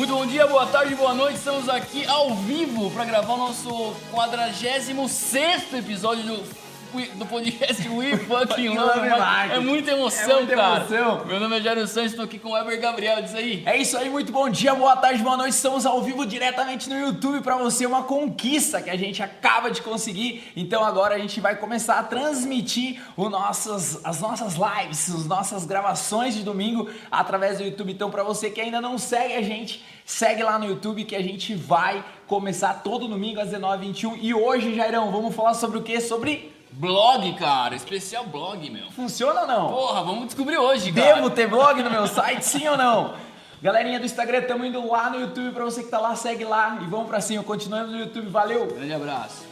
[0.00, 1.36] Muito bom dia, boa tarde, boa noite.
[1.36, 6.69] Estamos aqui ao vivo para gravar o nosso 46 episódio do
[7.16, 9.54] do podcast We Fucking Love Marketing.
[9.54, 10.76] É muita emoção, É muita cara.
[10.80, 11.24] emoção.
[11.24, 13.22] Meu nome é Jairo Santos, estou aqui com o Weber Gabriel.
[13.22, 13.62] Diz aí.
[13.64, 15.54] É isso aí, muito bom dia, boa tarde, boa noite.
[15.54, 19.82] Estamos ao vivo diretamente no YouTube para você, uma conquista que a gente acaba de
[19.82, 20.50] conseguir.
[20.56, 25.64] Então agora a gente vai começar a transmitir o nossas, as nossas lives, as nossas
[25.64, 27.92] gravações de domingo através do YouTube.
[27.92, 31.22] Então para você que ainda não segue a gente, segue lá no YouTube que a
[31.22, 34.18] gente vai começar todo domingo às 19h21.
[34.20, 36.00] E hoje, Jairão, vamos falar sobre o que?
[36.00, 37.74] Sobre Blog, cara.
[37.74, 38.90] Especial blog, meu.
[38.92, 39.68] funciona ou não?
[39.68, 41.14] Porra, vamos descobrir hoje, cara.
[41.14, 43.14] Devo ter blog no meu site, sim ou não?
[43.62, 46.78] Galerinha do Instagram, tamo indo lá no YouTube pra você que tá lá, segue lá
[46.80, 47.42] e vamos pra cima.
[47.42, 48.66] Continuando no YouTube, valeu!
[48.66, 49.50] Grande abraço.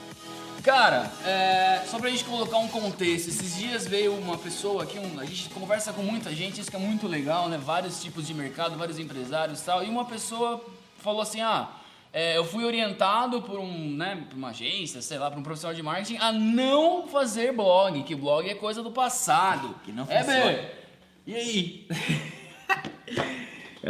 [0.63, 5.21] Cara, é, só pra gente colocar um contexto, esses dias veio uma pessoa aqui, um,
[5.21, 7.57] a gente conversa com muita gente, isso que é muito legal, né?
[7.57, 10.63] Vários tipos de mercado, vários empresários e tal, e uma pessoa
[10.99, 11.69] falou assim, ah,
[12.13, 15.75] é, eu fui orientado por, um, né, por uma agência, sei lá, por um profissional
[15.75, 19.75] de marketing a não fazer blog, que blog é coisa do passado.
[19.85, 20.45] Que não é, funciona.
[20.53, 20.61] Bê?
[21.27, 21.89] E aí?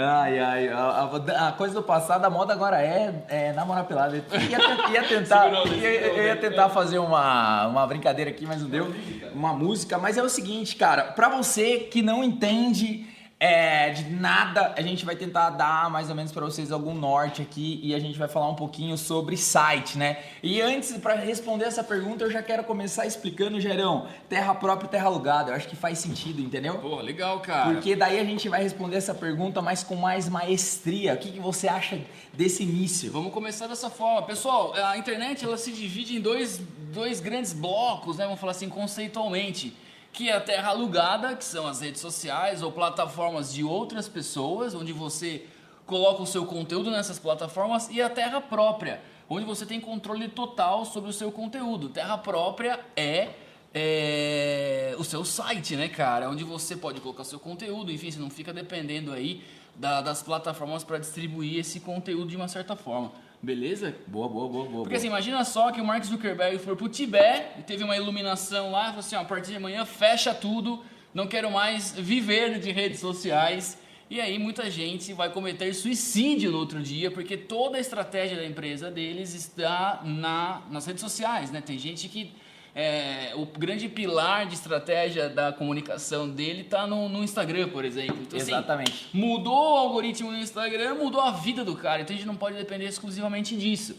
[0.01, 4.15] Ai, ai, a, a- a coisa do passado, a moda agora é, é namorar pelado.
[4.17, 5.65] Eu ia, ia tentar, né?
[5.77, 8.95] ia, ia tentar fazer uma, uma brincadeira aqui, mas não deu.
[9.35, 13.07] Uma música, mas é o seguinte, cara, pra você que não entende
[13.41, 17.41] é, de nada, a gente vai tentar dar mais ou menos pra vocês algum norte
[17.41, 20.19] aqui e a gente vai falar um pouquinho sobre site, né?
[20.43, 24.91] E antes, pra responder essa pergunta, eu já quero começar explicando, Gerão, terra própria e
[24.91, 25.53] terra alugada.
[25.53, 26.79] Eu acho que faz sentido, entendeu?
[26.79, 27.73] Pô, legal, cara.
[27.73, 31.15] Porque daí a gente vai responder essa pergunta, mas com mais maestria.
[31.15, 32.01] O que, que você acha
[32.33, 33.13] desse início?
[33.13, 34.23] Vamos começar dessa forma.
[34.23, 36.61] Pessoal, a internet ela se divide em dois,
[36.93, 38.25] dois grandes blocos, né?
[38.25, 39.77] Vamos falar assim, conceitualmente.
[40.19, 44.75] Que é a terra alugada, que são as redes sociais ou plataformas de outras pessoas,
[44.75, 45.47] onde você
[45.87, 49.01] coloca o seu conteúdo nessas plataformas, e a terra própria,
[49.31, 51.89] onde você tem controle total sobre o seu conteúdo.
[51.89, 53.29] Terra própria é
[53.73, 56.29] é, o seu site, né, cara?
[56.29, 59.45] Onde você pode colocar seu conteúdo, enfim, você não fica dependendo aí
[59.77, 63.13] da- das plataformas para distribuir esse conteúdo de uma certa forma.
[63.41, 63.95] Beleza?
[64.07, 64.83] Boa, boa, boa, boa.
[64.83, 68.73] Porque assim, imagina só que o Mark Zuckerberg foi pro Tibete e teve uma iluminação
[68.73, 70.83] lá, falou assim, ó, a partir de amanhã fecha tudo,
[71.15, 73.79] não quero mais viver de redes sociais.
[74.11, 78.45] E aí muita gente vai cometer suicídio no outro dia, porque toda a estratégia da
[78.45, 81.61] empresa deles está na, nas redes sociais, né?
[81.61, 82.33] Tem gente que
[82.81, 88.19] é, o grande pilar de estratégia da comunicação dele está no, no Instagram, por exemplo.
[88.23, 89.09] Então, assim, Exatamente.
[89.13, 92.03] mudou o algoritmo no Instagram, mudou a vida do cara.
[92.03, 93.97] Então a gente não pode depender exclusivamente disso.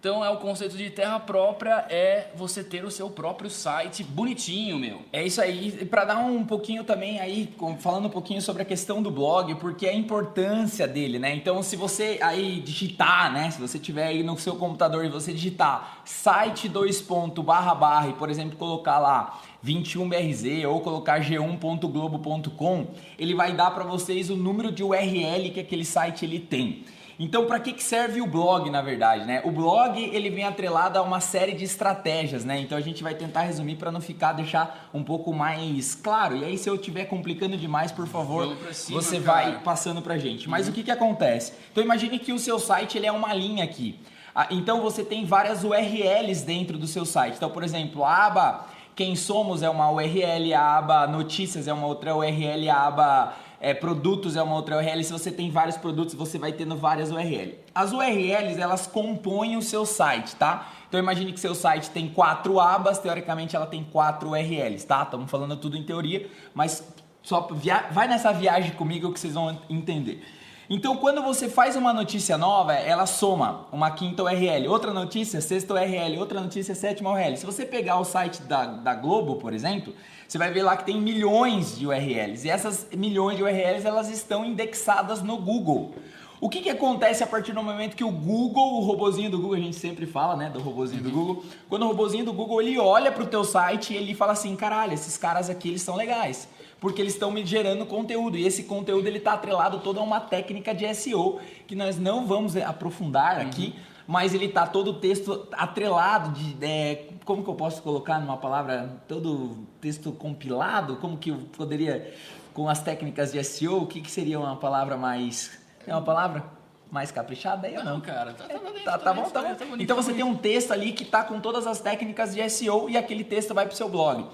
[0.00, 4.78] Então é o conceito de terra própria é você ter o seu próprio site bonitinho,
[4.78, 5.02] meu.
[5.12, 5.76] É isso aí.
[5.78, 9.54] E para dar um pouquinho também aí, falando um pouquinho sobre a questão do blog,
[9.56, 11.34] porque a importância dele, né?
[11.34, 13.50] Então, se você aí digitar, né?
[13.50, 18.10] Se você tiver aí no seu computador e você digitar site 2 ponto barra barra
[18.14, 22.86] por exemplo, colocar lá 21BRZ ou colocar g1.globo.com,
[23.18, 26.86] ele vai dar para vocês o número de URL que aquele site ele tem.
[27.22, 29.42] Então, para que, que serve o blog, na verdade, né?
[29.44, 32.58] O blog, ele vem atrelado a uma série de estratégias, né?
[32.58, 36.34] Então, a gente vai tentar resumir para não ficar, deixar um pouco mais claro.
[36.34, 39.50] E aí, se eu estiver complicando demais, por favor, cima, você cara.
[39.50, 40.48] vai passando pra gente.
[40.48, 41.52] Mas o que que acontece?
[41.70, 44.00] Então, imagine que o seu site, ele é uma linha aqui.
[44.34, 47.34] Ah, Então, você tem várias URLs dentro do seu site.
[47.36, 48.66] Então, por exemplo, a aba
[48.96, 53.74] Quem Somos é uma URL, a aba Notícias é uma outra URL, a aba é,
[53.74, 55.04] produtos é uma outra URL.
[55.04, 57.58] Se você tem vários produtos, você vai tendo várias URL.
[57.74, 60.72] As URLs, elas compõem o seu site, tá?
[60.88, 65.02] Então imagine que seu site tem quatro abas, teoricamente ela tem quatro URLs, tá?
[65.02, 66.82] Estamos falando tudo em teoria, mas
[67.22, 67.86] só via...
[67.92, 70.24] vai nessa viagem comigo que vocês vão entender.
[70.72, 75.74] Então, quando você faz uma notícia nova, ela soma uma quinta URL, outra notícia, sexta
[75.74, 77.36] URL, outra notícia, sétima URL.
[77.36, 79.92] Se você pegar o site da, da Globo, por exemplo,
[80.30, 82.46] você vai ver lá que tem milhões de URLs.
[82.46, 85.92] E essas milhões de URLs, elas estão indexadas no Google.
[86.40, 89.56] O que, que acontece a partir do momento que o Google, o robozinho do Google,
[89.56, 92.78] a gente sempre fala, né, do robozinho do Google, quando o robozinho do Google, ele
[92.78, 96.48] olha pro teu site e ele fala assim, caralho, esses caras aqui, eles são legais
[96.78, 100.18] porque eles estão me gerando conteúdo e esse conteúdo ele está atrelado toda a uma
[100.18, 103.74] técnica de SEO que nós não vamos aprofundar aqui,
[104.10, 108.36] mas ele tá todo o texto atrelado de é, como que eu posso colocar numa
[108.36, 112.12] palavra todo texto compilado, como que eu poderia
[112.52, 116.44] com as técnicas de SEO, o que, que seria uma palavra mais é uma palavra
[116.90, 117.92] mais caprichada aí ou não?
[117.94, 119.54] Não, cara, tá, tá, dentro, Tá, tá bom, tá bom.
[119.54, 122.34] tá bonito, Então tá você tem um texto ali que tá com todas as técnicas
[122.34, 124.26] de SEO e aquele texto vai pro seu blog.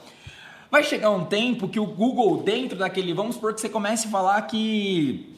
[0.70, 4.11] Vai chegar um tempo que o Google dentro daquele, vamos supor que você comece a
[4.11, 5.36] falar que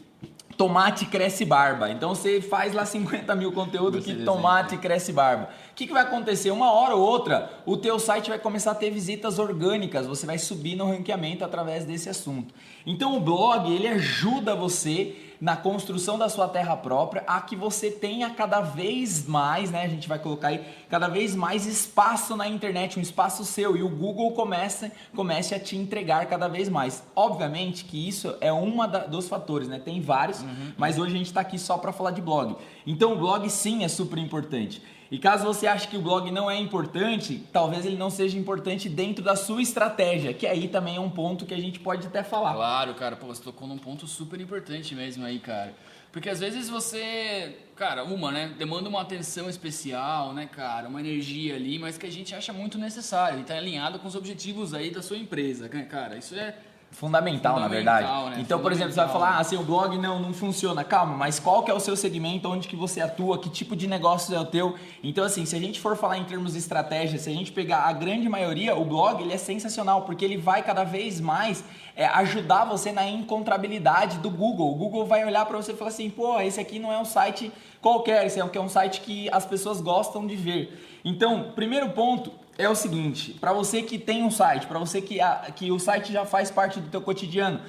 [0.59, 1.89] tomate cresce barba.
[1.89, 5.49] Então você faz lá 50 mil conteúdo que tomate cresce barba.
[5.71, 6.51] O que, que vai acontecer?
[6.51, 10.37] Uma hora ou outra, o teu site vai começar a ter visitas orgânicas, você vai
[10.37, 12.53] subir no ranqueamento através desse assunto.
[12.85, 17.91] Então o blog, ele ajuda você na construção da sua terra própria, a que você
[17.91, 19.83] tenha cada vez mais, né?
[19.85, 23.83] A gente vai colocar aí cada vez mais espaço na internet, um espaço seu e
[23.83, 27.05] o Google começa comece a te entregar cada vez mais.
[27.15, 29.79] Obviamente que isso é uma da, dos fatores, né?
[29.79, 30.73] Tem vários, uhum.
[30.77, 32.57] mas hoje a gente está aqui só para falar de blog.
[32.87, 34.83] Então o blog sim é super importante.
[35.11, 38.89] E caso você ache que o blog não é importante, talvez ele não seja importante
[38.89, 42.23] dentro da sua estratégia, que aí também é um ponto que a gente pode até
[42.23, 42.55] falar.
[42.55, 45.75] Claro, cara, pô, você tocou num ponto super importante mesmo aí, cara.
[46.13, 51.55] Porque às vezes você, cara, uma, né, demanda uma atenção especial, né, cara, uma energia
[51.55, 54.91] ali, mas que a gente acha muito necessário e tá alinhado com os objetivos aí
[54.91, 56.17] da sua empresa, né, cara.
[56.17, 56.55] Isso é
[56.91, 58.37] Fundamental, Fundamental, na verdade.
[58.37, 58.43] Né?
[58.43, 60.83] Então, por exemplo, você vai falar, ah, assim, o blog não, não funciona.
[60.83, 63.87] Calma, mas qual que é o seu segmento, onde que você atua, que tipo de
[63.87, 64.75] negócio é o teu?
[65.03, 67.83] Então, assim, se a gente for falar em termos de estratégia, se a gente pegar
[67.83, 71.63] a grande maioria, o blog, ele é sensacional, porque ele vai cada vez mais
[71.95, 74.73] é, ajudar você na encontrabilidade do Google.
[74.73, 77.05] O Google vai olhar para você e falar assim, pô, esse aqui não é um
[77.05, 81.01] site qualquer, esse aqui é um site que as pessoas gostam de ver.
[81.05, 85.21] Então, primeiro ponto, é o seguinte, para você que tem um site, para você que,
[85.21, 87.61] a, que o site já faz parte do teu cotidiano,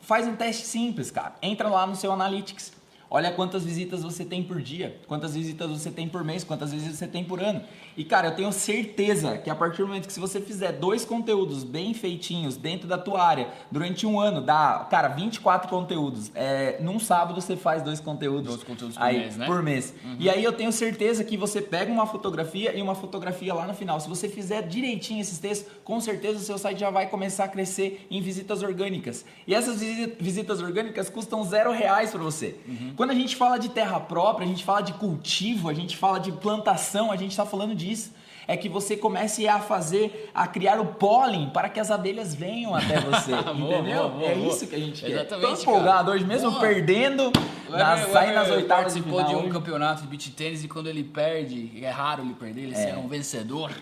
[0.00, 1.34] faz um teste simples, cara.
[1.42, 2.72] Entra lá no seu Analytics,
[3.12, 6.96] Olha quantas visitas você tem por dia, quantas visitas você tem por mês, quantas visitas
[6.96, 7.60] você tem por ano.
[7.96, 11.04] E cara, eu tenho certeza que a partir do momento que se você fizer dois
[11.04, 16.30] conteúdos bem feitinhos dentro da tua área durante um ano, dá, cara, 24 conteúdos.
[16.36, 18.46] É, num sábado você faz dois conteúdos.
[18.46, 19.46] Dois conteúdos por aí, mês, né?
[19.46, 19.92] Por mês.
[20.04, 20.16] Uhum.
[20.20, 23.74] E aí eu tenho certeza que você pega uma fotografia e uma fotografia lá no
[23.74, 23.98] final.
[23.98, 27.48] Se você fizer direitinho esses textos, com certeza o seu site já vai começar a
[27.48, 29.24] crescer em visitas orgânicas.
[29.48, 29.80] E essas
[30.20, 32.54] visitas orgânicas custam zero reais para você.
[32.68, 32.99] Uhum.
[33.00, 36.20] Quando a gente fala de terra própria, a gente fala de cultivo, a gente fala
[36.20, 38.12] de plantação, a gente está falando disso.
[38.46, 42.74] É que você comece a fazer, a criar o pólen para que as abelhas venham
[42.74, 43.32] até você.
[43.56, 43.56] entendeu?
[43.56, 44.46] boa, boa, é boa.
[44.46, 45.12] isso que a gente quer.
[45.12, 45.46] Exatamente.
[45.46, 47.32] Tô empolgado hoje, mesmo perdendo,
[47.70, 49.24] na, sai nas oitavas de final.
[49.24, 52.74] de um campeonato de beach tênis e quando ele perde, é raro ele perder, ele
[52.74, 52.76] é.
[52.76, 53.72] ser um vencedor.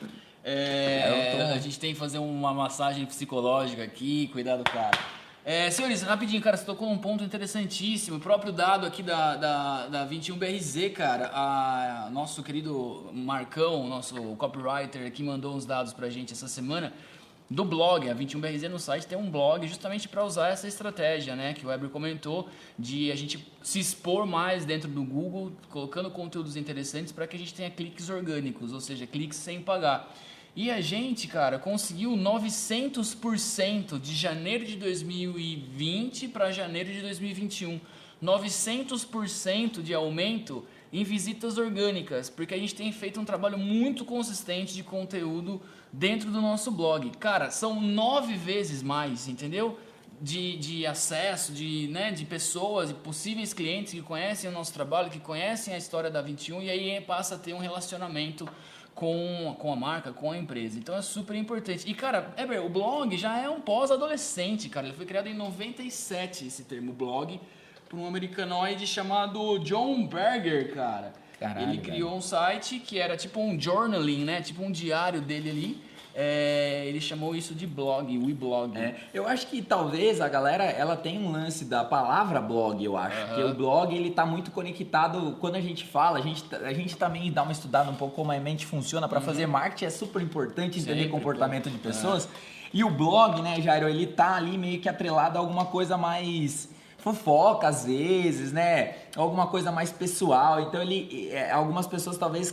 [0.44, 1.54] É, tô...
[1.54, 4.96] A gente tem que fazer uma massagem psicológica aqui, cuidar do cara.
[5.44, 8.18] É, senhores, rapidinho, cara, você tocou um ponto interessantíssimo.
[8.18, 15.06] O próprio dado aqui da, da, da 21BRZ, cara, a, nosso querido Marcão, nosso copywriter
[15.06, 16.92] aqui, mandou uns dados pra gente essa semana
[17.48, 18.10] do blog.
[18.10, 21.54] A 21BRZ no site tem um blog justamente para usar essa estratégia, né?
[21.54, 22.48] Que o Weber comentou,
[22.78, 27.38] de a gente se expor mais dentro do Google, colocando conteúdos interessantes para que a
[27.38, 30.12] gente tenha cliques orgânicos, ou seja, cliques sem pagar.
[30.58, 37.80] E a gente, cara, conseguiu 900% de janeiro de 2020 para janeiro de 2021.
[38.20, 44.74] 900% de aumento em visitas orgânicas, porque a gente tem feito um trabalho muito consistente
[44.74, 45.62] de conteúdo
[45.92, 47.08] dentro do nosso blog.
[47.20, 49.78] Cara, são nove vezes mais, entendeu?
[50.20, 55.08] De, de acesso, de, né, de pessoas, de possíveis clientes que conhecem o nosso trabalho,
[55.08, 58.48] que conhecem a história da 21 e aí passa a ter um relacionamento
[58.98, 60.76] com, com a marca, com a empresa.
[60.76, 61.88] Então é super importante.
[61.88, 64.88] E, cara, Eber, o blog já é um pós-adolescente, cara.
[64.88, 67.40] Ele foi criado em 97, esse termo blog,
[67.88, 71.12] por um americanoide chamado John Berger, cara.
[71.38, 74.42] Caralho, ele criou um site que era tipo um journaling, né?
[74.42, 75.87] Tipo um diário dele ali
[76.20, 78.76] é, ele chamou isso de blog, WeBlog.
[78.76, 82.96] É, eu acho que talvez a galera ela tem um lance da palavra blog, eu
[82.96, 83.16] acho.
[83.16, 83.34] Uhum.
[83.36, 85.36] Que o blog ele tá muito conectado.
[85.40, 88.32] Quando a gente fala, a gente, a gente também dá uma estudada um pouco como
[88.32, 89.06] a mente funciona.
[89.06, 89.26] Para uhum.
[89.26, 91.70] fazer marketing é super importante entender Sempre, comportamento pô.
[91.70, 92.24] de pessoas.
[92.24, 92.30] Uhum.
[92.74, 96.68] E o blog, né, Jairo, ele tá ali meio que atrelado a alguma coisa mais
[96.96, 98.96] fofoca às vezes, né?
[99.14, 100.62] Alguma coisa mais pessoal.
[100.62, 102.52] Então ele, é, algumas pessoas talvez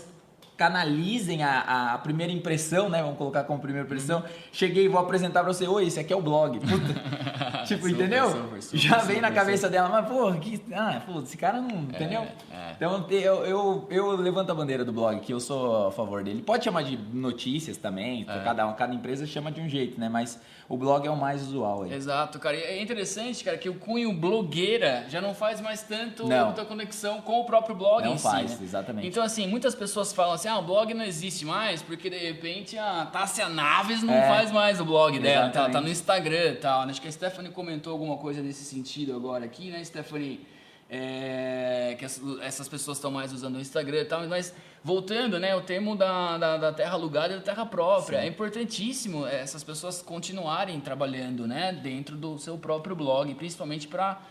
[0.57, 3.01] canalizem a, a primeira impressão, né?
[3.01, 4.19] Vamos colocar como primeira impressão.
[4.19, 4.25] Uhum.
[4.51, 6.59] Cheguei e vou apresentar pra você, oi, esse aqui é o blog.
[7.65, 8.29] tipo, super, entendeu?
[8.29, 11.69] Super, super, Já vem na cabeça dela, mas, pô, que, ah, pô, esse cara não,
[11.69, 12.21] é, entendeu?
[12.51, 12.71] É.
[12.75, 16.41] Então, eu, eu, eu levanto a bandeira do blog, que eu sou a favor dele.
[16.41, 18.39] Pode chamar de notícias também, é.
[18.43, 20.07] cada, cada empresa chama de um jeito, né?
[20.07, 21.93] Mas o blog é o mais usual aí.
[21.93, 22.55] Exato, cara.
[22.55, 26.45] E é interessante, cara, que o cunho blogueira já não faz mais tanto não.
[26.47, 28.63] muita conexão com o próprio blog não em faz, si, né?
[28.63, 29.07] exatamente.
[29.07, 32.77] Então, assim, muitas pessoas falam assim, ah, o blog não existe mais porque, de repente,
[32.79, 34.27] a Tássia Naves não é.
[34.27, 36.81] faz mais o blog dela, tá, tá no Instagram e tal.
[36.81, 40.47] Acho que a Stephanie comentou alguma coisa nesse sentido agora aqui, né, Stephanie?
[40.87, 42.05] É, que
[42.43, 44.53] essas pessoas estão mais usando o Instagram e tal, mas
[44.85, 48.25] voltando, né, o termo da, da, da terra alugada e da terra própria, Sim.
[48.25, 54.21] é importantíssimo essas pessoas continuarem trabalhando, né, dentro do seu próprio blog, principalmente para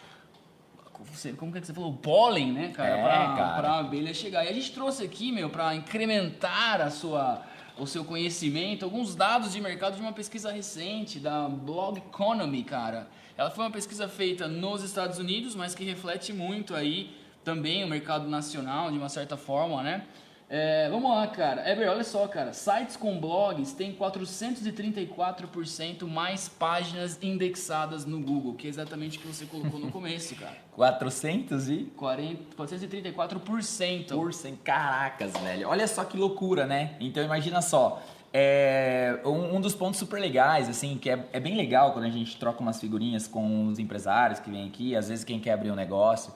[1.37, 1.91] como que, é que você falou?
[1.91, 2.97] O pólen, né, cara?
[2.97, 3.55] É, pra, cara.
[3.57, 4.45] pra abelha chegar.
[4.45, 7.43] E a gente trouxe aqui, meu, pra incrementar a sua,
[7.77, 13.09] o seu conhecimento, alguns dados de mercado de uma pesquisa recente da Blog Economy, cara.
[13.37, 17.89] Ela foi uma pesquisa feita nos Estados Unidos, mas que reflete muito aí também o
[17.89, 20.07] mercado nacional, de uma certa forma, né?
[20.49, 21.69] É, vamos lá, cara.
[21.71, 22.53] Eber, olha só, cara.
[22.53, 29.27] Sites com blogs têm 434% mais páginas indexadas no Google, que é exatamente o que
[29.27, 30.57] você colocou no começo, cara.
[30.77, 33.41] 400 e 40, 434%.
[33.45, 34.15] por cento.
[34.63, 35.69] Caracas, velho.
[35.69, 36.97] Olha só que loucura, né?
[37.01, 38.03] Então imagina só.
[38.37, 42.11] É, um, um dos pontos super legais, assim, que é, é bem legal quando a
[42.11, 45.71] gente troca umas figurinhas com os empresários que vêm aqui, às vezes quem quer abrir
[45.71, 46.35] um negócio,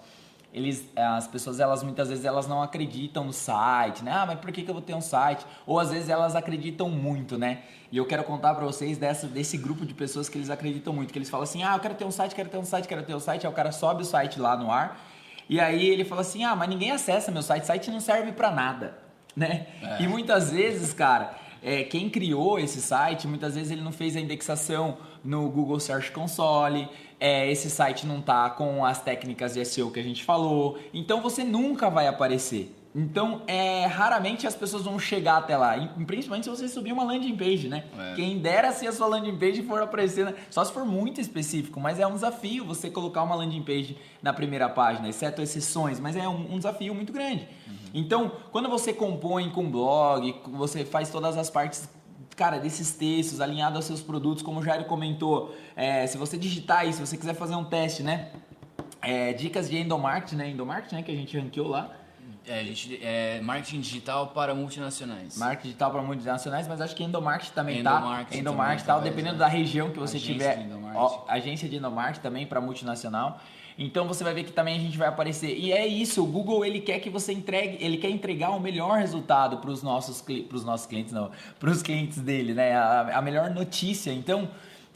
[0.52, 4.12] eles, as pessoas, elas muitas vezes elas não acreditam no site, né?
[4.12, 5.44] Ah, mas por que, que eu vou ter um site?
[5.66, 7.60] Ou às vezes elas acreditam muito, né?
[7.92, 11.12] E eu quero contar para vocês dessa, desse grupo de pessoas que eles acreditam muito,
[11.12, 13.02] que eles falam assim, ah, eu quero ter um site, quero ter um site, quero
[13.02, 14.98] ter um site, aí o cara sobe o site lá no ar,
[15.48, 18.50] e aí ele fala assim, ah, mas ninguém acessa meu site, site não serve para
[18.50, 18.98] nada,
[19.36, 19.66] né?
[19.82, 20.02] É.
[20.02, 24.20] E muitas vezes, cara, é, quem criou esse site, muitas vezes ele não fez a
[24.20, 26.88] indexação no Google Search Console,
[27.20, 31.20] é, esse site não tá com as técnicas de SEO que a gente falou, então
[31.20, 32.74] você nunca vai aparecer.
[32.94, 37.36] Então, é, raramente as pessoas vão chegar até lá, principalmente se você subir uma landing
[37.36, 37.84] page, né?
[37.96, 38.14] É.
[38.14, 40.34] Quem dera se a sua landing page for aparecer, né?
[40.50, 44.32] só se for muito específico, mas é um desafio você colocar uma landing page na
[44.32, 47.46] primeira página, exceto exceções, mas é um, um desafio muito grande.
[47.92, 51.88] Então, quando você compõe com blog, você faz todas as partes
[52.38, 56.86] cara, desses textos alinhado aos seus produtos, como o Jairo comentou, é, se você digitar
[56.86, 58.28] isso, se você quiser fazer um teste, né?
[59.02, 60.48] É, dicas de endomarketing, né?
[60.50, 61.02] Endomarketing, né?
[61.02, 61.90] Que a gente ranqueou lá.
[62.46, 65.36] É, gente, é marketing digital para multinacionais.
[65.36, 68.38] Marketing digital para multinacionais, mas acho que endomarketing também Endomarketing tá.
[68.38, 69.44] Endomarketing também, tal, talvez, dependendo né?
[69.44, 70.68] da região que você Agência tiver.
[70.68, 70.96] de.
[70.96, 73.40] Ó, agência de endomarketing também para multinacional.
[73.78, 75.56] Então você vai ver que também a gente vai aparecer.
[75.56, 78.98] E é isso, o Google ele quer que você entregue, ele quer entregar o melhor
[78.98, 80.24] resultado para os nossos
[80.64, 81.30] nossos clientes, não,
[81.60, 82.74] para os clientes dele, né?
[82.74, 84.12] A, a melhor notícia.
[84.12, 84.48] Então,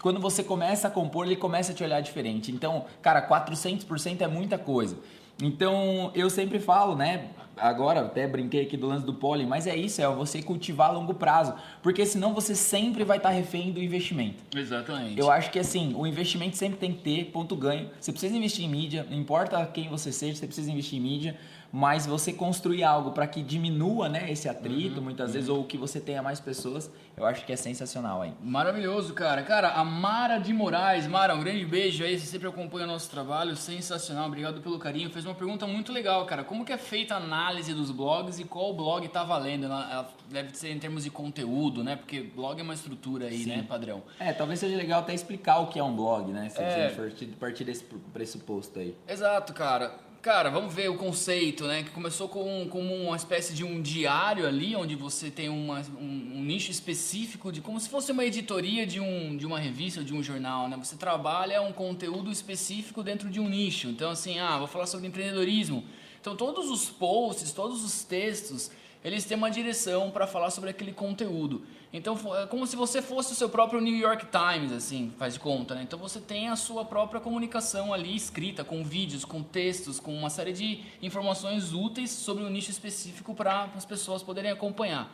[0.03, 2.51] quando você começa a compor, ele começa a te olhar diferente.
[2.51, 4.99] Então, cara, 400% é muita coisa.
[5.41, 7.31] Então, eu sempre falo, né?
[7.57, 10.93] Agora, até brinquei aqui do lance do pólen, mas é isso, é você cultivar a
[10.93, 11.55] longo prazo.
[11.83, 14.43] Porque senão você sempre vai estar refém do investimento.
[14.57, 15.19] Exatamente.
[15.19, 17.91] Eu acho que assim, o investimento sempre tem que ter ponto ganho.
[18.01, 21.37] Você precisa investir em mídia, não importa quem você seja, você precisa investir em mídia,
[21.73, 25.99] mas você construir algo para que diminua, né, esse atrito, muitas vezes ou que você
[25.99, 28.35] tenha mais pessoas, eu acho que é sensacional aí.
[28.43, 29.43] Maravilhoso, cara.
[29.43, 31.07] Cara, a Mara de Moraes.
[31.07, 32.19] Mara, um grande beijo aí.
[32.19, 33.57] Você sempre acompanha o nosso trabalho.
[33.57, 34.27] Sensacional.
[34.27, 35.09] Obrigado pelo carinho.
[35.09, 36.45] Fez uma pergunta muito legal, cara.
[36.45, 39.65] Como que é feita a análise dos blogs e qual blog tá valendo?
[39.65, 41.97] Ela, deve ser em termos de conteúdo, né?
[41.97, 43.49] Porque blog é uma estrutura aí, Sim.
[43.49, 44.03] né, padrão?
[44.21, 46.51] É, talvez seja legal até explicar o que é um blog, né?
[46.51, 46.91] Se É.
[46.91, 48.95] você partir, partir desse pressuposto aí.
[49.09, 50.12] Exato, cara.
[50.23, 51.83] Cara, vamos ver o conceito, né?
[51.83, 56.37] Que começou com, como uma espécie de um diário ali, onde você tem uma, um,
[56.37, 60.07] um nicho específico de como se fosse uma editoria de, um, de uma revista ou
[60.07, 60.77] de um jornal, né?
[60.77, 63.89] Você trabalha um conteúdo específico dentro de um nicho.
[63.89, 65.85] Então, assim, ah, vou falar sobre empreendedorismo.
[66.21, 68.71] Então, todos os posts, todos os textos,
[69.05, 71.63] eles têm uma direção para falar sobre aquele conteúdo.
[71.93, 75.41] Então, é como se você fosse o seu próprio New York Times, assim, faz de
[75.41, 75.83] conta, né?
[75.83, 80.31] Então, você tem a sua própria comunicação ali escrita, com vídeos, com textos, com uma
[80.31, 85.13] série de informações úteis sobre um nicho específico para as pessoas poderem acompanhar.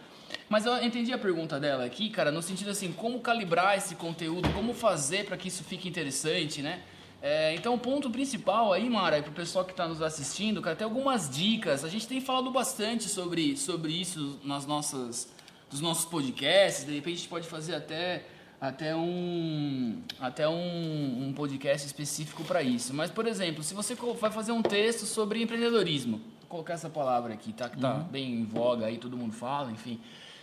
[0.48, 4.48] Mas eu entendi a pergunta dela aqui, cara, no sentido assim, como calibrar esse conteúdo,
[4.52, 6.82] como fazer para que isso fique interessante, né?
[7.20, 10.76] É, então, o ponto principal aí, Mara, para o pessoal que está nos assistindo, cara,
[10.76, 11.84] tem algumas dicas.
[11.84, 15.28] A gente tem falado bastante sobre, sobre isso nas nossas,
[15.70, 16.84] nos nossos podcasts.
[16.84, 18.24] De repente, a gente pode fazer até,
[18.60, 22.94] até, um, até um, um podcast específico para isso.
[22.94, 27.34] Mas, por exemplo, se você vai fazer um texto sobre empreendedorismo, vou colocar essa palavra
[27.34, 27.68] aqui, tá?
[27.68, 29.98] Que tá bem em voga aí, todo mundo fala, enfim.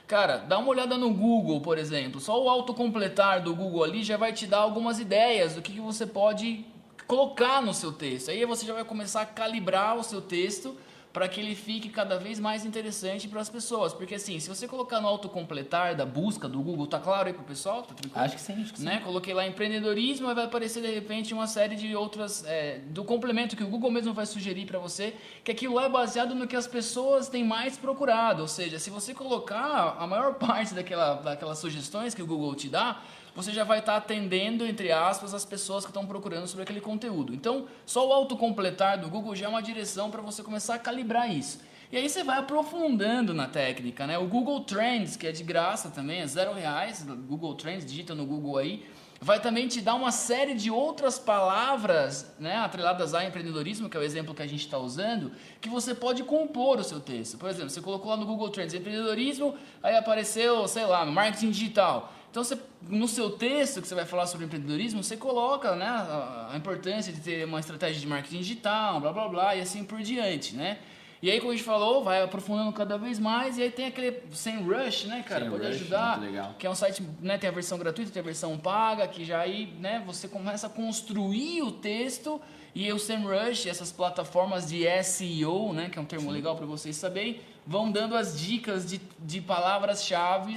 [0.08, 2.20] Cara, dá uma olhada no Google, por exemplo.
[2.22, 5.82] Só o autocompletar do Google ali já vai te dar algumas ideias do que, que
[5.82, 6.64] você pode
[7.08, 8.30] colocar no seu texto.
[8.30, 10.76] Aí você já vai começar a calibrar o seu texto
[11.16, 13.94] para que ele fique cada vez mais interessante para as pessoas.
[13.94, 17.42] Porque assim, se você colocar no autocompletar da busca do Google, tá claro aí pro
[17.42, 17.84] pessoal?
[17.84, 18.26] Tá tranquilo?
[18.26, 18.86] Acho que sim, acho que sim.
[18.86, 19.00] né?
[19.02, 23.56] Coloquei lá empreendedorismo, aí vai aparecer de repente uma série de outras é, do complemento
[23.56, 26.56] que o Google mesmo vai sugerir para você, que aquilo lá é baseado no que
[26.58, 28.42] as pessoas têm mais procurado.
[28.42, 32.68] Ou seja, se você colocar a maior parte daquela, daquelas sugestões que o Google te
[32.68, 33.02] dá,
[33.36, 37.34] você já vai estar atendendo, entre aspas, as pessoas que estão procurando sobre aquele conteúdo.
[37.34, 41.30] Então, só o autocompletar do Google já é uma direção para você começar a calibrar
[41.30, 41.60] isso.
[41.92, 44.18] E aí você vai aprofundando na técnica, né?
[44.18, 47.04] O Google Trends, que é de graça também, é zero reais.
[47.04, 48.86] Google Trends, digita no Google aí.
[49.22, 54.00] vai também te dar uma série de outras palavras, né, atreladas a empreendedorismo, que é
[54.00, 57.38] o exemplo que a gente está usando, que você pode compor o seu texto.
[57.38, 62.14] Por exemplo, você colocou lá no Google Trends empreendedorismo, aí apareceu, sei lá, marketing digital.
[62.36, 62.58] Então, você,
[62.90, 67.14] no seu texto que você vai falar sobre empreendedorismo, você coloca né, a, a importância
[67.14, 70.80] de ter uma estratégia de marketing digital, blá blá blá, e assim por diante, né?
[71.22, 73.58] E aí, como a gente falou, vai aprofundando cada vez mais.
[73.58, 75.44] E aí tem aquele Sem Rush, né, cara?
[75.44, 76.20] Sem Pode Rush, ajudar.
[76.60, 77.38] Que é um site, né?
[77.38, 80.04] Tem a versão gratuita, tem a versão paga, que já aí, né?
[80.06, 82.42] Você começa a construir o texto.
[82.76, 85.88] E o SEMrush, essas plataformas de SEO, né?
[85.90, 90.54] Que é um termo legal para vocês saberem, vão dando as dicas de, de palavras-chave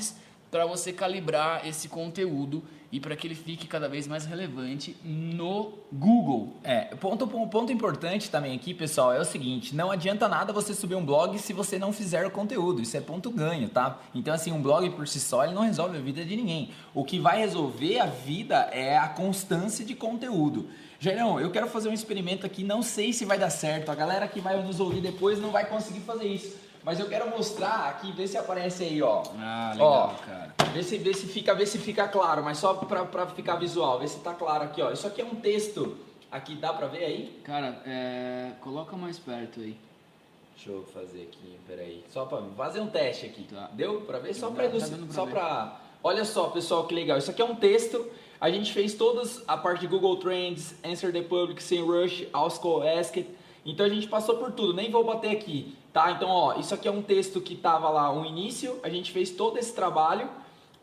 [0.50, 5.74] para você calibrar esse conteúdo e para que ele fique cada vez mais relevante no
[5.92, 6.54] Google.
[6.64, 10.94] É, ponto, ponto importante também aqui, pessoal, é o seguinte: não adianta nada você subir
[10.94, 12.80] um blog se você não fizer o conteúdo.
[12.80, 14.00] Isso é ponto ganho, tá?
[14.14, 16.70] Então, assim, um blog por si só ele não resolve a vida de ninguém.
[16.94, 20.68] O que vai resolver a vida é a constância de conteúdo.
[20.98, 23.90] Jairão, eu quero fazer um experimento aqui, não sei se vai dar certo.
[23.90, 26.67] A galera que vai nos ouvir depois não vai conseguir fazer isso.
[26.88, 29.22] Mas eu quero mostrar aqui, ver se aparece aí, ó.
[29.38, 30.54] Ah, legal, ó, cara.
[30.72, 33.98] Vê se, vê se fica, vê se fica claro, mas só pra, pra ficar visual,
[33.98, 34.90] vê se tá claro aqui, ó.
[34.90, 35.98] Isso aqui é um texto.
[36.30, 37.42] Aqui dá pra ver aí?
[37.44, 38.52] Cara, é...
[38.62, 39.76] coloca mais perto aí.
[40.56, 42.02] Deixa eu fazer aqui, peraí.
[42.08, 43.42] Só pra fazer um teste aqui.
[43.42, 43.68] Tá.
[43.74, 44.32] Deu pra ver?
[44.32, 45.32] Só Dá, pra, tá pra só ver.
[45.32, 45.80] pra.
[46.02, 47.18] Olha só, pessoal, que legal.
[47.18, 48.10] Isso aqui é um texto.
[48.40, 52.62] A gente fez todas a parte de Google Trends, Answer the Public, SEMrush, Ask
[52.98, 53.28] Asked.
[53.66, 56.10] Então a gente passou por tudo, nem vou bater aqui, tá?
[56.12, 59.30] Então, ó, isso aqui é um texto que tava lá, um início, a gente fez
[59.30, 60.28] todo esse trabalho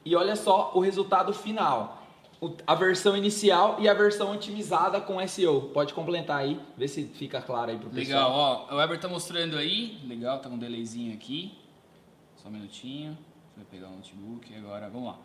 [0.04, 2.02] e olha só o resultado final.
[2.42, 5.70] O- A versão inicial e a versão otimizada com SEO.
[5.74, 8.30] Pode complementar aí, ver se fica claro aí pro pessoal.
[8.30, 8.74] Legal, ó.
[8.74, 9.98] O Weber tá mostrando aí.
[10.06, 11.58] Legal, tá com um delayzinho aqui.
[12.36, 13.18] Só um minutinho.
[13.56, 14.90] Vai pegar o notebook agora.
[14.90, 15.18] Vamos lá.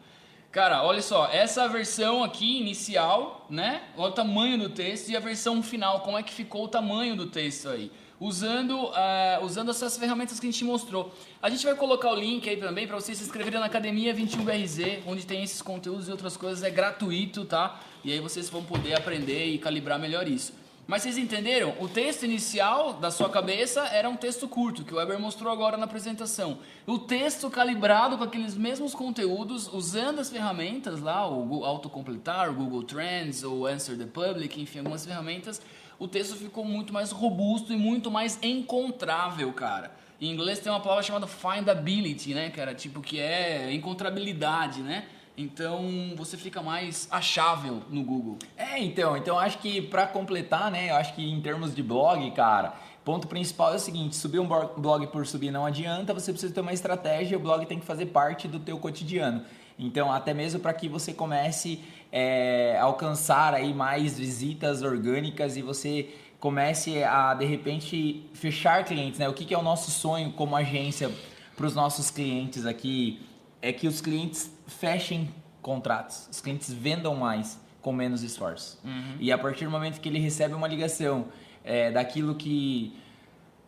[0.52, 3.82] Cara, olha só, essa versão aqui inicial, né?
[3.96, 7.16] Olha o tamanho do texto e a versão final, como é que ficou o tamanho
[7.16, 7.90] do texto aí.
[8.20, 11.10] Usando, ah, usando essas ferramentas que a gente mostrou.
[11.42, 15.00] A gente vai colocar o link aí também para vocês se inscreverem na Academia 21BRZ,
[15.06, 17.80] onde tem esses conteúdos e outras coisas, é gratuito, tá?
[18.04, 20.52] E aí vocês vão poder aprender e calibrar melhor isso.
[20.90, 21.72] Mas vocês entenderam?
[21.78, 25.76] O texto inicial da sua cabeça era um texto curto, que o Weber mostrou agora
[25.76, 26.58] na apresentação.
[26.84, 32.82] O texto calibrado com aqueles mesmos conteúdos, usando as ferramentas lá, o autocompletar, o Google
[32.82, 35.62] Trends, ou Answer the Public, enfim, algumas ferramentas,
[36.00, 39.92] o texto ficou muito mais robusto e muito mais encontrável, cara.
[40.20, 42.74] Em inglês tem uma palavra chamada findability, né, cara?
[42.74, 45.04] Tipo, que é encontrabilidade, né?
[45.36, 48.38] Então você fica mais achável no Google.
[48.56, 52.30] É, então, então acho que pra completar, né, eu acho que em termos de blog,
[52.32, 56.32] cara, ponto principal é o seguinte, subir um blo- blog por subir não adianta, você
[56.32, 59.42] precisa ter uma estratégia, o blog tem que fazer parte do teu cotidiano.
[59.80, 61.80] Então, até mesmo para que você comece
[62.12, 69.18] é, a alcançar aí mais visitas orgânicas e você comece a, de repente, fechar clientes,
[69.18, 69.28] né?
[69.28, 71.10] O que, que é o nosso sonho como agência
[71.56, 73.20] para os nossos clientes aqui?
[73.62, 75.30] É que os clientes fechem
[75.62, 78.78] contratos, os clientes vendam mais com menos esforço.
[79.18, 81.26] E a partir do momento que ele recebe uma ligação
[81.64, 82.94] é, daquilo que,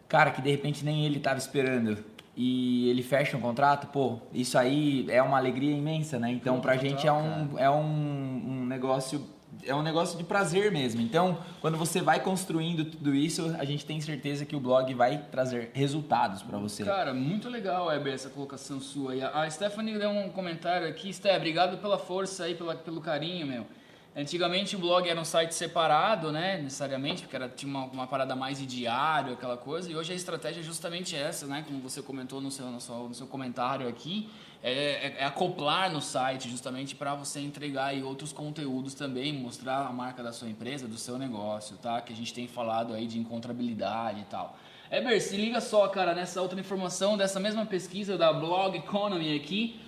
[0.09, 2.05] cara, que de repente nem ele estava esperando
[2.37, 6.31] e ele fecha um contrato, pô, isso aí é uma alegria imensa, né?
[6.31, 9.27] Então, pra gente é um, é um, um negócio
[9.65, 11.01] é um negócio de prazer mesmo.
[11.01, 15.19] Então, quando você vai construindo tudo isso, a gente tem certeza que o blog vai
[15.31, 16.85] trazer resultados para você.
[16.85, 19.13] Cara, muito legal, Weber, essa colocação sua.
[19.13, 19.23] aí.
[19.23, 21.13] A Stephanie deu um comentário aqui.
[21.13, 23.67] Sté, obrigado pela força aí, pela, pelo carinho, meu.
[24.15, 28.37] Antigamente o blog era um site separado, né, necessariamente, porque era, tinha uma, uma parada
[28.37, 32.03] mais de diário, aquela coisa, e hoje a estratégia é justamente essa, né, como você
[32.03, 34.29] comentou no seu, no seu, no seu comentário aqui,
[34.63, 39.87] é, é- é acoplar no site justamente para você entregar aí outros conteúdos também, mostrar
[39.87, 43.07] a marca da sua empresa, do seu negócio, tá, que a gente tem falado aí
[43.07, 44.57] de encontrabilidade e tal.
[44.91, 49.81] Eber, se liga só, cara, nessa outra informação dessa mesma pesquisa da Blog Economy aqui.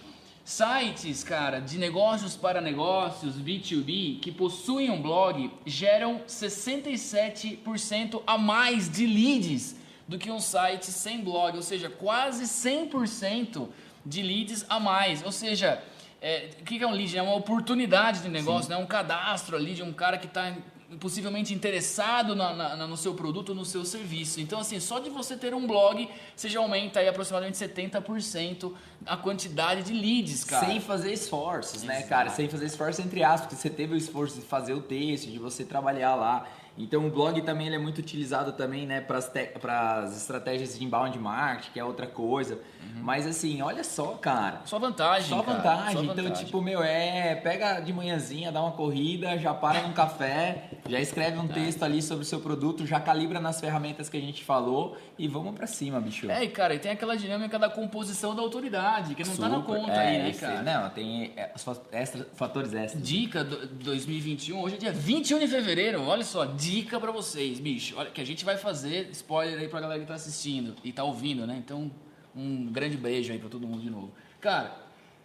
[0.44, 8.90] Sites, cara, de negócios para negócios, B2B, que possuem um blog, geram 67% a mais
[8.90, 9.74] de leads
[10.06, 13.68] do que um site sem blog, ou seja, quase 100%
[14.04, 15.24] de leads a mais.
[15.24, 15.82] Ou seja,
[16.20, 17.16] é, o que é um lead?
[17.16, 18.76] É uma oportunidade de negócio, né?
[18.76, 20.54] um cadastro ali de um cara que está
[21.00, 24.40] possivelmente interessado na- na- no seu produto, no seu serviço.
[24.40, 28.74] Então, assim, só de você ter um blog, você já aumenta aí aproximadamente 70%
[29.06, 30.66] a quantidade de leads, cara.
[30.66, 32.08] Sem fazer esforços, né, Exato.
[32.08, 32.30] cara?
[32.30, 35.38] Sem fazer esforço entre aspas, porque você teve o esforço de fazer o texto, de
[35.38, 36.46] você trabalhar lá.
[36.76, 41.18] Então o blog também ele é muito utilizado também, né, para as estratégias de inbound
[41.18, 42.54] marketing, que é outra coisa.
[42.54, 43.02] Uhum.
[43.02, 44.62] Mas assim, olha só, cara.
[44.64, 45.28] Só vantagem.
[45.28, 45.56] Só cara.
[45.56, 45.92] vantagem.
[45.92, 46.44] Só então, vantagem.
[46.44, 47.34] tipo, meu, é.
[47.36, 51.48] Pega de manhãzinha, dá uma corrida, já para num café, já escreve um é.
[51.48, 55.28] texto ali sobre o seu produto, já calibra nas ferramentas que a gente falou e
[55.28, 56.30] vamos para cima, bicho.
[56.30, 59.48] É, e cara, e tem aquela dinâmica da composição da autoridade, que não Super.
[59.50, 60.62] tá na conta é, aí, né, cara?
[60.62, 63.02] Não, tem é, os extra, fatores extras.
[63.02, 67.94] Dica do, 2021, hoje é dia 21 de fevereiro, olha só, dica para vocês, bicho.
[67.96, 71.04] Olha, que a gente vai fazer, spoiler aí pra galera que tá assistindo e tá
[71.04, 71.56] ouvindo, né?
[71.58, 71.90] Então,
[72.34, 74.12] um grande beijo aí pra todo mundo de novo.
[74.40, 74.74] Cara,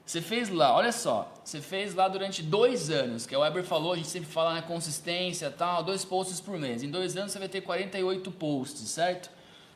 [0.05, 3.93] você fez lá, olha só, você fez lá durante dois anos, que o Weber falou,
[3.93, 6.83] a gente sempre fala na consistência tal, dois posts por mês.
[6.83, 9.29] Em dois anos você vai ter 48 posts, certo?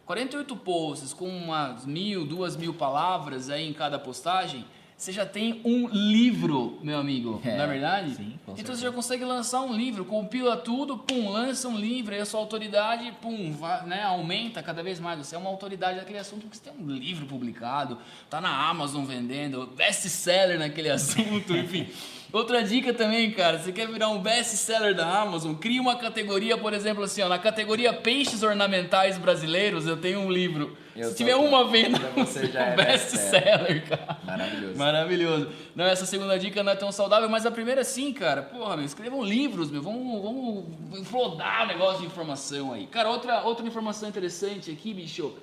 [0.06, 4.66] 48 posts com umas mil, duas mil palavras aí em cada postagem
[5.04, 8.16] você já tem um livro, meu amigo, é, não é verdade?
[8.16, 8.78] Sim, então certeza.
[8.78, 12.40] você já consegue lançar um livro, compila tudo, pum, lança um livro, aí a sua
[12.40, 15.20] autoridade, pum, vai, né, aumenta cada vez mais.
[15.20, 17.98] Você é uma autoridade naquele assunto porque você tem um livro publicado,
[18.30, 21.90] tá na Amazon vendendo, best-seller naquele assunto, enfim.
[22.34, 25.54] Outra dica também, cara, você quer virar um best-seller da Amazon?
[25.54, 30.32] Cria uma categoria, por exemplo, assim, ó, na categoria peixes ornamentais brasileiros, eu tenho um
[30.32, 30.76] livro.
[30.96, 34.18] Eu Se tiver uma venda, você já é best-seller, cara.
[34.26, 34.78] Maravilhoso.
[34.80, 35.50] Maravilhoso.
[35.76, 38.42] Não, essa segunda dica não é tão saudável, mas a primeira sim, cara.
[38.42, 39.84] Porra, meu, escrevam livros, meu.
[39.84, 42.88] Vamos, vamos flodar o negócio de informação aí.
[42.88, 45.36] Cara, outra, outra informação interessante aqui, bicho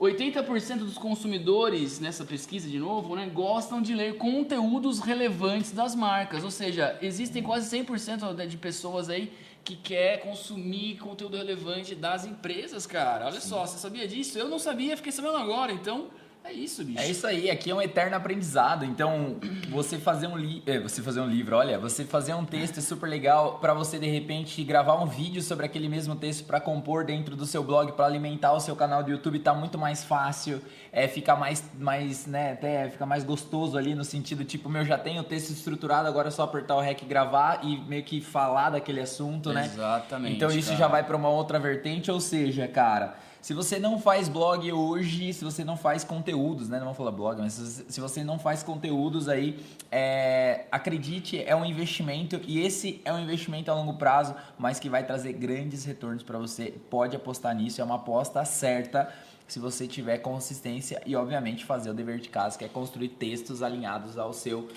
[0.00, 6.44] 80% dos consumidores nessa pesquisa de novo, né, gostam de ler conteúdos relevantes das marcas,
[6.44, 9.32] ou seja, existem quase 100% de pessoas aí
[9.64, 13.26] que quer consumir conteúdo relevante das empresas, cara.
[13.26, 13.48] Olha Sim.
[13.48, 14.38] só, você sabia disso?
[14.38, 15.72] Eu não sabia, fiquei sabendo agora.
[15.72, 16.06] Então,
[16.48, 16.98] é isso, bicho.
[16.98, 18.84] É isso aí, aqui é um eterno aprendizado.
[18.84, 19.36] Então,
[19.68, 22.80] você fazer um li é, você fazer um livro, olha, você fazer um texto é
[22.80, 27.04] super legal para você de repente gravar um vídeo sobre aquele mesmo texto para compor
[27.04, 30.62] dentro do seu blog, para alimentar o seu canal do YouTube, tá muito mais fácil,
[30.90, 34.96] é fica mais mais, né, até fica mais gostoso ali no sentido tipo, meu já
[34.96, 38.70] tenho o texto estruturado, agora é só apertar o REC gravar e meio que falar
[38.70, 39.66] daquele assunto, né?
[39.66, 40.36] Exatamente.
[40.36, 40.78] Então, isso cara.
[40.78, 45.32] já vai para uma outra vertente, ou seja, cara, se você não faz blog hoje,
[45.32, 46.78] se você não faz conteúdos, né?
[46.78, 49.58] Não vou falar blog, mas se você não faz conteúdos aí,
[49.90, 54.88] é, acredite, é um investimento e esse é um investimento a longo prazo, mas que
[54.88, 56.74] vai trazer grandes retornos para você.
[56.90, 59.12] Pode apostar nisso, é uma aposta certa
[59.46, 63.62] se você tiver consistência e, obviamente, fazer o dever de casa, que é construir textos
[63.62, 64.68] alinhados ao seu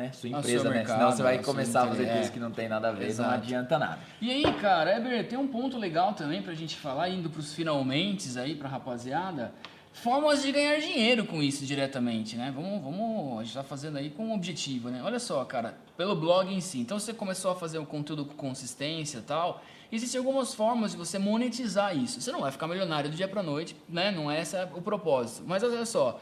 [0.00, 0.76] né, sua empresa, né?
[0.76, 2.12] Mercado, Senão você vai começar a fazer é.
[2.12, 3.28] coisas que não tem nada a ver, Exato.
[3.28, 3.98] não adianta nada.
[4.20, 8.38] E aí, cara, Eber, tem um ponto legal também pra gente falar, indo pros finalmente
[8.38, 9.52] aí pra rapaziada.
[9.92, 12.52] Formas de ganhar dinheiro com isso diretamente, né?
[12.54, 15.02] Vamos, vamos, a gente tá fazendo aí com um objetivo, né?
[15.02, 16.78] Olha só, cara, pelo blog em si.
[16.78, 19.62] Então você começou a fazer um conteúdo com consistência e tal.
[19.92, 22.20] Existem algumas formas de você monetizar isso.
[22.20, 24.12] Você não vai ficar milionário do dia pra noite, né?
[24.12, 25.42] Não é esse o propósito.
[25.44, 26.20] Mas olha só,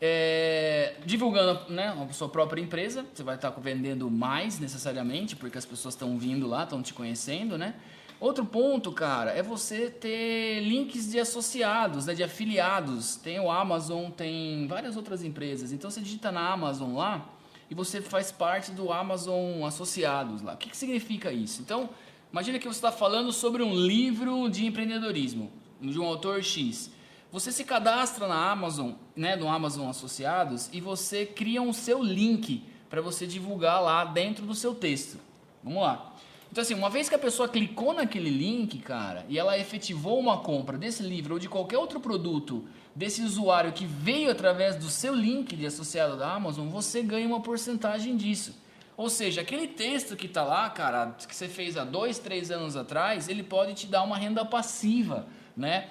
[0.00, 5.66] é, divulgando né, a sua própria empresa, você vai estar vendendo mais necessariamente, porque as
[5.66, 7.74] pessoas estão vindo lá, estão te conhecendo, né?
[8.20, 13.14] Outro ponto, cara, é você ter links de associados, né, de afiliados.
[13.14, 15.70] Tem o Amazon, tem várias outras empresas.
[15.70, 17.28] Então você digita na Amazon lá
[17.70, 20.54] e você faz parte do Amazon Associados lá.
[20.54, 21.62] O que, que significa isso?
[21.62, 21.90] Então,
[22.32, 26.90] imagine que você está falando sobre um livro de empreendedorismo de um autor X.
[27.30, 32.64] Você se cadastra na Amazon, né, no Amazon Associados e você cria um seu link
[32.88, 35.18] para você divulgar lá dentro do seu texto.
[35.62, 36.14] Vamos lá.
[36.50, 40.38] Então assim, uma vez que a pessoa clicou naquele link, cara, e ela efetivou uma
[40.38, 42.64] compra desse livro ou de qualquer outro produto
[42.94, 47.40] desse usuário que veio através do seu link de associado da Amazon, você ganha uma
[47.40, 48.56] porcentagem disso.
[48.96, 52.74] Ou seja, aquele texto que está lá, cara, que você fez há dois, três anos
[52.74, 55.88] atrás, ele pode te dar uma renda passiva, né?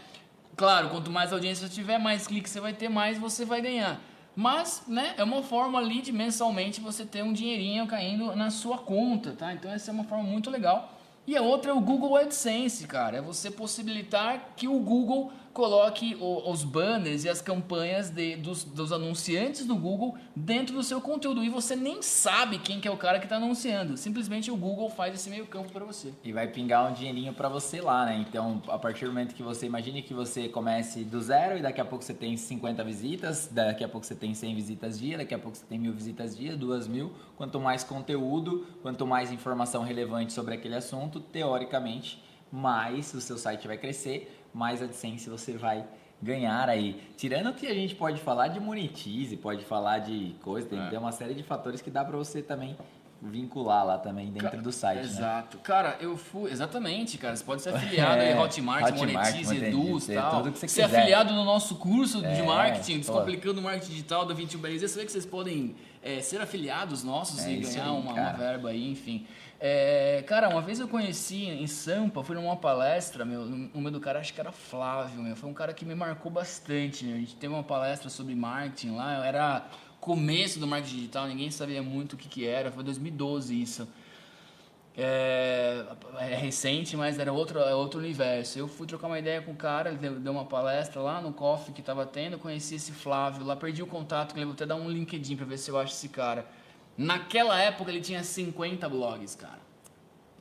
[0.57, 4.01] Claro, quanto mais audiência você tiver, mais cliques você vai ter, mais você vai ganhar.
[4.35, 8.79] Mas, né, é uma forma ali de mensalmente você ter um dinheirinho caindo na sua
[8.79, 9.53] conta, tá?
[9.53, 10.97] Então essa é uma forma muito legal.
[11.27, 13.17] E a outra é o Google AdSense, cara.
[13.17, 18.63] É você possibilitar que o Google coloque o, os banners e as campanhas de, dos,
[18.63, 21.43] dos, anunciantes do Google dentro do seu conteúdo.
[21.43, 23.97] E você nem sabe quem que é o cara que está anunciando.
[23.97, 26.13] Simplesmente o Google faz esse meio campo para você.
[26.23, 28.23] E vai pingar um dinheirinho para você lá, né?
[28.29, 29.65] Então, a partir do momento que você...
[29.65, 33.83] Imagine que você comece do zero e daqui a pouco você tem 50 visitas, daqui
[33.83, 36.55] a pouco você tem 100 visitas dia, daqui a pouco você tem mil visitas dia,
[36.55, 37.11] duas mil.
[37.35, 43.67] Quanto mais conteúdo, quanto mais informação relevante sobre aquele assunto, teoricamente, mais o seu site
[43.67, 45.85] vai crescer mais AdSense você vai
[46.21, 47.01] ganhar aí.
[47.15, 50.99] Tirando que a gente pode falar de monetize, pode falar de coisa, tem, é.
[50.99, 52.75] uma série de fatores que dá para você também
[53.21, 55.03] vincular lá também dentro Ca- do site, né?
[55.05, 55.57] Exato.
[55.59, 56.51] Cara, eu fui.
[56.51, 57.35] Exatamente, cara.
[57.35, 60.37] Você pode ser afiliado É, aí, Hotmart, Hotmart, Monetize, e é, tal.
[60.43, 60.99] tudo que você ser quiser.
[60.99, 62.99] afiliado no nosso curso de É, marketing, pô.
[62.99, 64.87] Descomplicando o Marketing Digital da 21 Beleza.
[64.87, 68.33] Você vê que vocês podem é, ser afiliados nossos É e ganhar aí, uma, uma
[68.33, 69.25] verba aí, enfim.
[69.59, 73.99] É, cara, uma vez eu conheci em Sampa, fui numa palestra, meu, o nome do
[73.99, 77.03] cara acho que era Flávio, meu, foi um cara que me marcou bastante.
[77.03, 77.15] meu.
[77.15, 79.65] A gente teve uma palestra sobre marketing lá, era
[79.99, 83.87] começo do marketing digital, ninguém sabia muito o que, que era, foi 2012 isso.
[84.99, 85.85] É,
[86.17, 88.57] é recente, mas era outro, é outro universo.
[88.57, 91.73] Eu fui trocar uma ideia com o cara, ele deu, uma palestra lá no coffee
[91.73, 94.75] que tava tendo, conheci esse Flávio lá, perdi o contato com ele, vou até dar
[94.75, 96.47] um LinkedIn pra ver se eu acho esse cara.
[96.97, 99.66] Naquela época ele tinha 50 blogs, cara.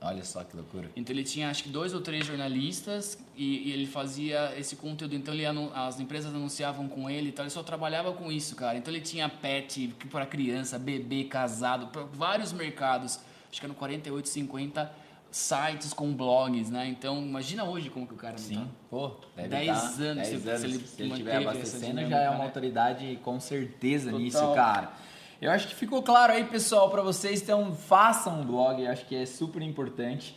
[0.07, 0.88] Olha só que loucura.
[0.95, 5.14] Então ele tinha acho que dois ou três jornalistas e, e ele fazia esse conteúdo.
[5.16, 7.45] Então ele as empresas anunciavam com ele e tal.
[7.45, 8.79] Ele só trabalhava com isso, cara.
[8.79, 13.19] Então ele tinha pet para criança, bebê, casado, para vários mercados.
[13.51, 14.92] Acho que eram 48, 50
[15.31, 16.87] sites com blogs, né?
[16.88, 18.66] Então imagina hoje como que o cara não Sim, tá.
[18.88, 19.92] pô, deve 10 tá- anos,
[20.29, 22.45] 10 se- anos, se ele se ele essa abastecendo, já é uma né?
[22.45, 24.21] autoridade com certeza Total.
[24.21, 24.92] nisso, cara.
[25.40, 29.05] Eu acho que ficou claro aí, pessoal, para vocês, então façam um blog, eu acho
[29.07, 30.37] que é super importante.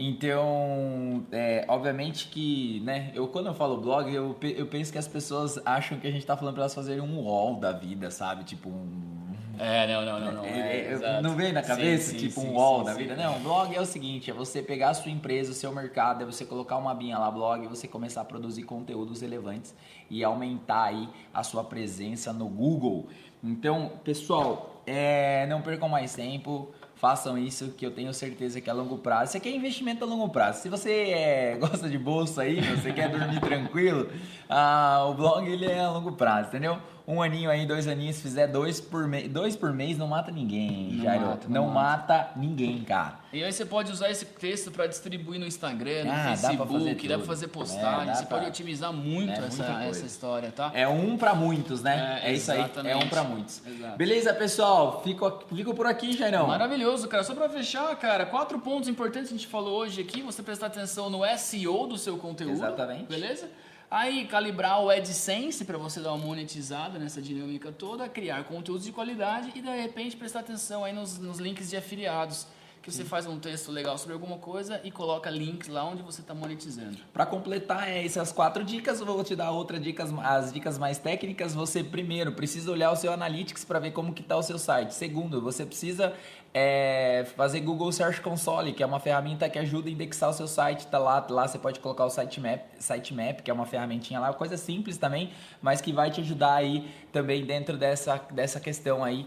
[0.00, 5.08] Então, é, obviamente que, né, eu quando eu falo blog, eu, eu penso que as
[5.08, 8.44] pessoas acham que a gente tá falando para elas fazerem um wall da vida, sabe?
[8.44, 9.26] Tipo um
[9.58, 10.32] É, não, não, não.
[10.34, 10.44] não.
[10.44, 13.16] é, É, é, não vem na Sim, cabeça, sim, tipo sim, um wall da vida?
[13.16, 16.24] Não, blog é o seguinte, é você pegar a sua empresa, o seu mercado, é
[16.24, 19.74] você colocar uma binha lá, blog, e você começar a produzir conteúdos relevantes
[20.08, 23.08] e aumentar aí a sua presença no Google.
[23.42, 28.72] Então, pessoal, é, não percam mais tempo, façam isso que eu tenho certeza que é
[28.72, 29.30] a longo prazo.
[29.30, 30.62] Isso aqui é investimento a longo prazo.
[30.62, 34.10] Se você é, gosta de bolsa aí, você quer dormir tranquilo,
[34.48, 36.78] ah, o blog ele é a longo prazo, entendeu?
[37.10, 40.30] Um aninho aí, dois aninhos, se fizer dois por, me dois por mês, não mata
[40.30, 41.26] ninguém, Não Jairo.
[41.26, 43.14] mata, não não mata ninguém, cara.
[43.32, 46.94] E aí você pode usar esse texto para distribuir no Instagram, no Ah, Facebook, fazer
[46.94, 47.24] dá pra tudo.
[47.26, 50.70] fazer É, postagem, dá você pra- pode otimizar muito É, essa, essa história, tá?
[50.74, 52.20] É um pra muitos, né?
[52.22, 53.62] É, É, isso aí, é um pra muitos.
[53.66, 53.96] Exato.
[53.96, 55.00] Beleza, pessoal?
[55.02, 56.46] Fico, fico por aqui, Jairão.
[56.46, 57.24] Maravilhoso, cara.
[57.24, 60.20] Só pra fechar, cara, quatro pontos importantes que a gente falou hoje aqui.
[60.20, 62.52] Você prestar atenção no SEO do seu conteúdo.
[62.52, 63.04] Exatamente.
[63.04, 63.48] Beleza?
[63.90, 68.92] Aí, calibrar o AdSense para você dar uma monetizada nessa dinâmica toda, criar conteúdos de
[68.92, 72.46] qualidade e, de repente, prestar atenção aí nos, nos links de afiliados.
[72.88, 76.22] Que você faz um texto legal sobre alguma coisa e coloca links lá onde você
[76.22, 76.96] está monetizando.
[77.12, 81.54] Para completar essas quatro dicas, eu vou te dar outras dicas, as dicas mais técnicas.
[81.54, 84.94] Você primeiro precisa olhar o seu Analytics para ver como que tá o seu site.
[84.94, 86.14] Segundo, você precisa
[86.54, 90.48] é, fazer Google Search Console, que é uma ferramenta que ajuda a indexar o seu
[90.48, 90.86] site.
[90.86, 94.56] Tá lá, lá você pode colocar o sitemap, sitemap, que é uma ferramentinha lá, coisa
[94.56, 99.26] simples também, mas que vai te ajudar aí também dentro dessa, dessa questão aí,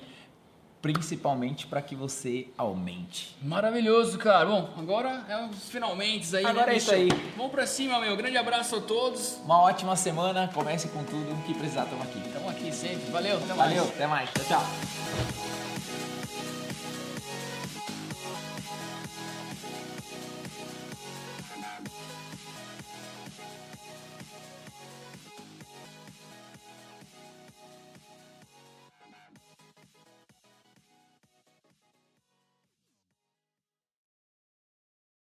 [0.81, 3.35] principalmente para que você aumente.
[3.41, 4.45] Maravilhoso, cara.
[4.45, 6.45] Bom, agora é os finalmente aí.
[6.45, 7.09] Agora né, é isso aí.
[7.37, 8.15] Vamos pra cima, meu.
[8.17, 9.39] Grande abraço a todos.
[9.45, 12.19] Uma ótima semana, comece com tudo que precisar, estamos aqui.
[12.25, 13.11] Estamos aqui sempre.
[13.11, 13.57] Valeu, até mais.
[13.57, 14.29] Valeu, até mais.
[14.31, 15.50] Tchau, tchau.